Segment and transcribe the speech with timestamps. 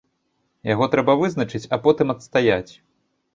[0.69, 2.73] Яго трэба вызначыць, а потым адстаяць.